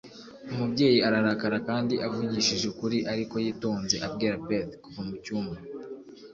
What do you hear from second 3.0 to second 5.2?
ariko yitonze abwira Beth kuva